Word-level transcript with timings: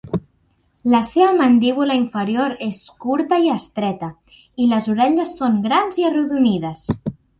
La 0.93 1.01
seva 1.09 1.33
mandíbula 1.41 1.97
inferior 1.99 2.55
és 2.69 2.79
curta 3.05 3.39
i 3.49 3.53
estreta, 3.57 4.09
i 4.65 4.71
les 4.73 4.89
orelles 4.95 5.35
són 5.43 5.61
grans 5.67 6.01
i 6.03 6.09
arrodonides. 6.11 6.89